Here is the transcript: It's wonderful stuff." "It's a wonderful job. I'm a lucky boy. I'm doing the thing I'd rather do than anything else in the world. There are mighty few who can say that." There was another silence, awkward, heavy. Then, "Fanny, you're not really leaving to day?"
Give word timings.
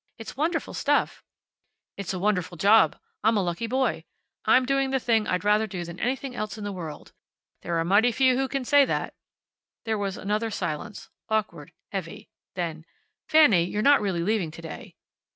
It's 0.17 0.35
wonderful 0.35 0.73
stuff." 0.73 1.23
"It's 1.95 2.11
a 2.11 2.17
wonderful 2.17 2.57
job. 2.57 2.97
I'm 3.23 3.37
a 3.37 3.43
lucky 3.43 3.67
boy. 3.67 4.05
I'm 4.45 4.65
doing 4.65 4.89
the 4.89 4.99
thing 4.99 5.27
I'd 5.27 5.43
rather 5.45 5.67
do 5.67 5.85
than 5.85 5.99
anything 5.99 6.33
else 6.33 6.57
in 6.57 6.63
the 6.63 6.71
world. 6.71 7.13
There 7.61 7.77
are 7.77 7.85
mighty 7.85 8.11
few 8.11 8.35
who 8.35 8.47
can 8.47 8.65
say 8.65 8.83
that." 8.83 9.13
There 9.85 9.99
was 9.99 10.17
another 10.17 10.49
silence, 10.49 11.11
awkward, 11.29 11.71
heavy. 11.91 12.29
Then, 12.55 12.83
"Fanny, 13.29 13.63
you're 13.65 13.83
not 13.83 14.01
really 14.01 14.23
leaving 14.23 14.49
to 14.49 14.61
day?" 14.63 14.95